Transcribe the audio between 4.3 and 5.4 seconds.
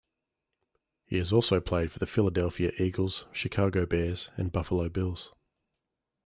and Buffalo Bills.